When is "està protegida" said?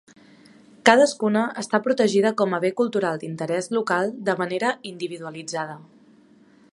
1.63-2.31